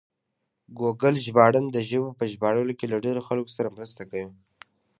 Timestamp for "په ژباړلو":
2.19-2.77